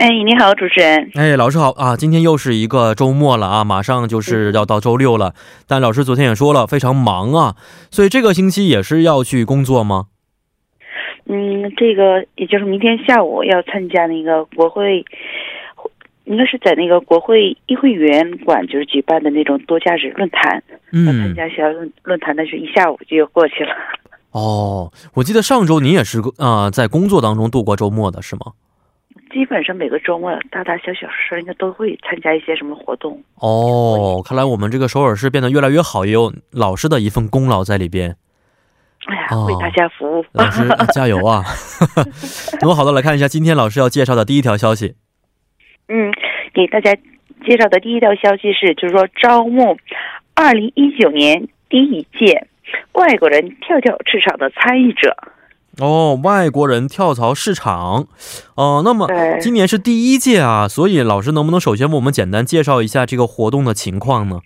[0.00, 1.10] 哎，你好，主持人。
[1.14, 1.94] 哎，老师好啊！
[1.94, 5.34] 今天又是一个周末了啊，马上就是要到周六了。
[5.68, 7.54] 但老师昨天也说了，非常忙啊，
[7.90, 10.06] 所以这个星期也是要去工作吗？
[11.26, 15.04] 嗯，这个也就是明天下午要参加那个国会，
[16.24, 20.62] 应该是在那个国会议会员馆就是举办的那种多价值论坛。
[20.92, 23.74] 嗯，参加小论论坛的是一下午就过去了。
[24.30, 28.52] 哦，我记得上周你也是啊，在工作当中度过周末的是吗？
[29.32, 33.22] 基本上每个周末大大小小事应该都会参加一些什么活动。
[33.36, 38.16] 哦，看来我们这个首尔市变得越来越好，也有老师的一份功劳在里边。
[39.06, 41.42] 哎呀，为大家服务， 老师加油啊！
[42.60, 44.94] 那么好的，来看一下今天老师要介绍的第一条消息。
[45.88, 46.12] 嗯，
[46.52, 46.94] 给大家
[47.46, 49.76] 介绍的第一条消息是，就是说招募
[50.34, 52.46] 二零一九年第一届
[52.92, 55.16] 外国人跳跳市场的参与者。
[55.80, 58.06] 哦，外国人跳槽市场，
[58.54, 59.08] 哦，那么
[59.40, 64.40] 今年是第一届啊，所以老师能不能首先为我们简单介绍一下这个活动的情况呢？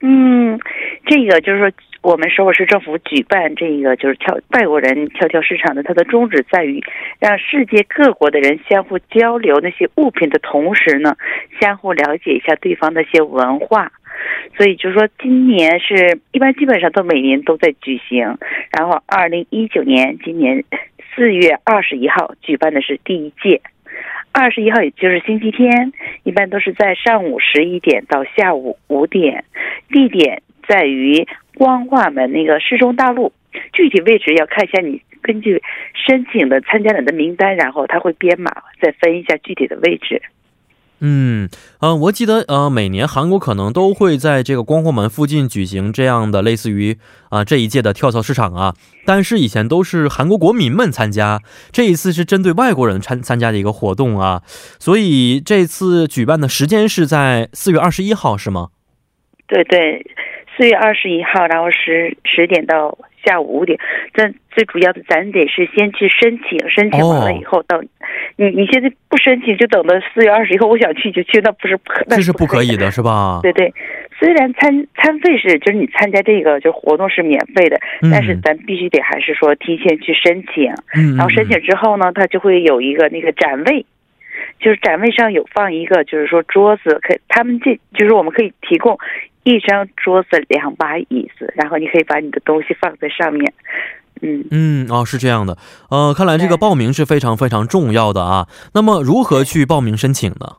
[0.00, 0.58] 嗯，
[1.06, 1.70] 这个就是说。
[2.04, 6.78] 我们首尔市政府举办这个就是跳外国人跳跳市场的，它的宗旨在于
[7.18, 11.16] 让世界各国的人相互交流那些物品的同时呢，
[11.58, 13.90] 相互了解一下对方的一些文化。
[14.56, 18.38] 所以就是说，今年是一般基本上都每年都在举行。
[18.70, 20.64] 然后，二零一九年今年
[21.14, 23.60] 四月二十一号举办的是第一届，
[24.32, 25.92] 二十一号也就是星期天，
[26.22, 29.44] 一般都是在上午十一点到下午五点，
[29.90, 31.26] 地点在于。
[31.56, 33.32] 光化门那个市中大路，
[33.72, 35.62] 具体位置要看一下你根据
[35.94, 38.50] 申请的参加人的名单，然后他会编码
[38.80, 40.20] 再分一下具体的位置。
[41.06, 41.50] 嗯，
[41.80, 46.96] 呃，我记得呃，每年韩国可能都会在这个光化门附近举行这样的类似于
[47.28, 54.40] 啊这一届的跳蚤市场啊，但是以前都是韩国国民们参加，这一次是针对外国人参参加的一个活动啊，
[54.78, 58.68] 所以这次举办的时间是在四月二十一号是吗？
[59.46, 60.06] 对对。
[60.56, 63.78] 四月二十一号，然后十十点到下午五点。
[64.12, 67.80] 但最主要的，咱得是先去申请，申请完了以后到
[68.36, 73.40] 你你现在不申请，就等到四月二十以后，我想去就去，那不是那是不可以的，是吧？
[73.42, 73.72] 对对，
[74.18, 77.78] 虽然参参费是就是你参加这个就活动是免费的，
[78.10, 80.72] 但是咱必须得还是说提前去申请。
[80.94, 81.16] 嗯。
[81.16, 83.84] 然后申请之后呢，他就会有一个那个展位，
[84.60, 88.98] 就是展位上有放一个，就是说桌子，可他们这就是我们可以提供。
[89.44, 93.52] 一张桌子，两把椅子，然后你可以把你的东西放在上面。
[94.22, 95.58] 嗯嗯，哦，是这样的。
[95.90, 98.48] 呃，看来这个报名是非常非常重要的啊。
[98.72, 100.56] 那么，如何去报名申请呢？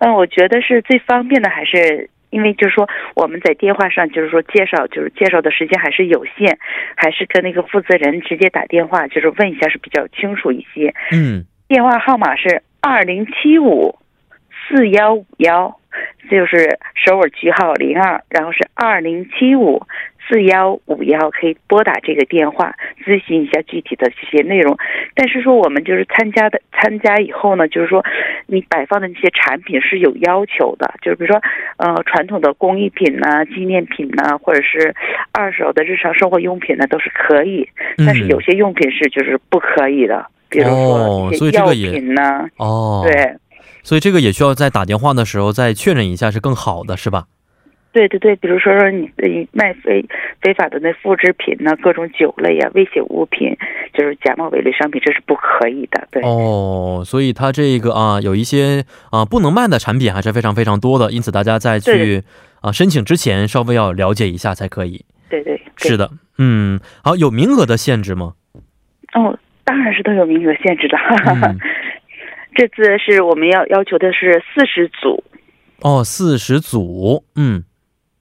[0.00, 6.58] 嗯，我觉得是最方便的，还是因为就是说我们在电话上就是说介绍，就是介绍的时间还是有限，
[6.96, 10.92] 还是跟那个负责人直接打电话，就是问一下是比较清楚一些。
[11.12, 13.96] 嗯，电话号码是二零七五
[14.68, 15.80] 四幺五幺。
[16.30, 19.82] 就是首尔区号零二，然后是二零七五
[20.28, 24.76] 四幺五幺，可以拨打这个电话咨询一下具体的这些内容。
[25.14, 28.04] 但是说我们就是参加的参加以后呢，就是说
[28.46, 31.40] 你摆放的那些产品是有要求的，就是比如说
[31.76, 34.94] 呃传统的工艺品呢、纪念品呢，或者是
[35.32, 37.68] 二手的日常生活用品呢，都是可以。
[37.98, 42.48] 但是有些用品是就是不可以的，比如说一些药品呢。
[42.56, 43.36] 哦，对。
[43.86, 47.26] 所以这个也需要在打电话的时候再确认一下是更好的，是吧？
[47.92, 50.04] 对对对，比如说说你你卖非
[50.40, 53.56] 非法的那复制品呢，各种酒类呀、危险物品，
[53.94, 56.08] 就是假冒伪劣商品，这是不可以的。
[56.10, 62.24] 对哦，所以它这个啊，有一些啊不能卖的产品还是非常非常多的，因此大家在去
[62.60, 65.04] 啊申请之前稍微要了解一下才可以。
[65.30, 68.34] 对对，是的，嗯，好，有名额的限制吗？
[69.14, 70.98] 哦，当然是都有名额限制的。
[72.56, 75.22] 这次是我们要要求的是四十组，
[75.82, 77.62] 哦，四十组，嗯，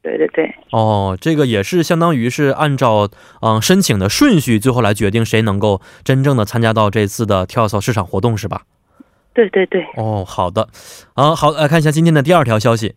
[0.04, 3.10] 对对对，哦，这个也是相当于是按照
[3.42, 8.64] 嗯申请的顺序，最后来决定谁能够真正的参加到这次的跳蚤市场活动，是吧？
[9.34, 10.68] 对对对，哦，好的，
[11.14, 12.96] 啊，好，来看一下今天的第二条消息。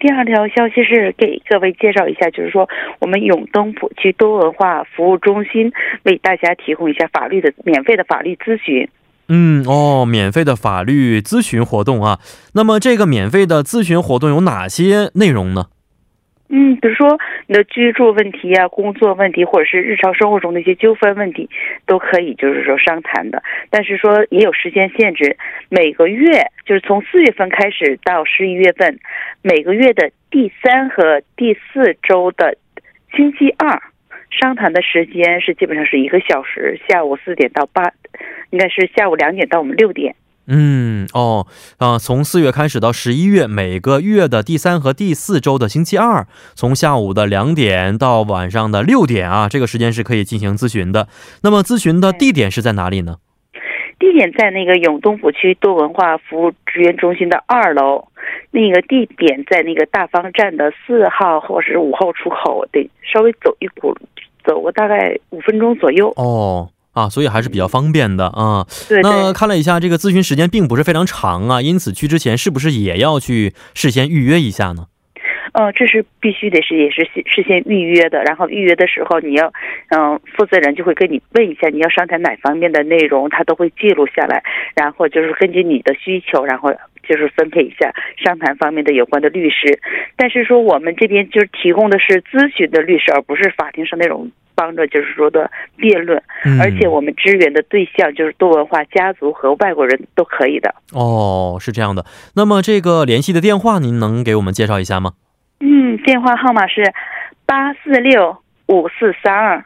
[0.00, 5.72] 第二条消息是给各位介绍一下，就是说我们永登浦区多文化服务中心
[6.02, 8.88] 为大家提供一下法律的免费的法律咨询。
[9.28, 12.18] 嗯哦，免费的法律咨询活动啊。
[12.54, 15.66] 那么这个免费的咨询活动有哪些内容呢？
[16.50, 21.48] 嗯，比如说你的居住问题啊、工作问题，或者是日常生活中的一些纠纷问题，
[21.86, 23.42] 都可以就是说商谈的。
[23.70, 25.36] 但是说也有时间限制，
[25.70, 29.00] 每个月就是从四月份开始到十一月份，
[29.40, 32.56] 每个月的第三和第四周的
[33.16, 33.82] 星期二，
[34.30, 37.90] 商谈的时间是基本上是一个小时，下午四点到八，
[38.54, 40.14] 应该是下午两点到我们六点。
[40.46, 41.46] 嗯哦，
[41.78, 51.08] 啊，从四月开始到十一月，每个月的第三和第四周的星期二，从下午的两点到晚上的六点啊，这个时间是可以进行咨询的。
[51.42, 53.16] 那么咨询的地点是在哪里呢？
[53.98, 58.06] 地点在那个永东府区多文化服务支援中心的二楼，
[58.52, 63.96] 那个地点在那个大方站的四号或是五号出口，得稍微走一股，
[64.44, 66.12] 走个大概五分钟左右。
[66.16, 66.68] 哦。
[66.94, 68.66] 啊，所以还是比较方便的啊。
[68.88, 74.86] 对，那看了一下，这个咨询时间并不是非常长啊，因此去之前是不是也要去事先预约一下呢？
[75.52, 78.20] 呃，这是必须得是也是事先预约的。
[78.24, 79.52] 然后预约的时候，你要，
[79.90, 84.42] 嗯，负责人就会跟你问一下你要商谈哪方面的内容，他都会记录下来。
[84.74, 86.72] 然后就是根据你的需求，然后
[87.08, 87.92] 就是分配一下
[88.24, 89.78] 商谈方面的有关的律师。
[90.16, 94.32] 但是说我们这边就是提供的是咨询的律师，而不是法庭上那种。
[94.54, 96.22] 帮着就是说的辩论，
[96.60, 100.74] 而且我们支援的对象就是多文化家族和外国人都可以的。
[100.92, 102.04] 哦，是这样的。
[102.34, 105.12] 那么这个联系的电话，您能给我们介绍一下吗？
[105.60, 106.92] 嗯，电话号码是
[107.46, 108.36] 八四六
[108.66, 109.64] 五四三二。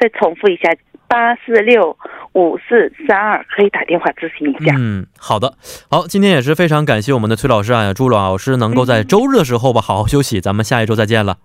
[0.00, 0.72] 再重复一下，
[1.08, 1.98] 八四六
[2.32, 4.72] 五四三二，可以打电话咨询一下。
[4.78, 5.54] 嗯，好的，
[5.90, 11.38] 好，今天也是非常感谢我们的崔老师啊，朱老师能够在周日的时候吧好好休息，咱们下一周再见了。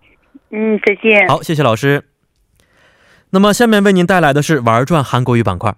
[0.51, 1.27] 嗯，再见。
[1.27, 2.12] 好，谢谢老师。
[3.35, 5.73] 那么，下面为您带来的是玩转韩国语板块。